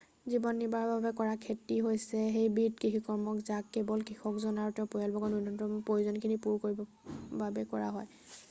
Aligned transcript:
জীৱন 0.33 0.55
নিৰ্বাহৰ 0.59 0.87
বাবে 0.91 1.09
কৰা 1.17 1.33
খেতি 1.41 1.75
হৈছে 1.87 2.21
সেইবিধ 2.37 2.79
কৃষিকৰ্ম 2.85 3.33
যাক 3.49 3.69
কেৱল 3.77 4.05
কৃষকজন 4.07 4.57
আৰু 4.63 4.75
তেওঁৰ 4.79 4.89
পৰিয়ালবৰ্গৰ 4.95 5.33
ন্যূনতম 5.35 5.77
প্ৰয়োজনখিনি 5.91 6.39
পূৰা 6.45 6.65
কৰিবৰ 6.65 7.45
বাবে 7.45 7.67
কৰা 7.75 7.93
হয় 7.99 8.39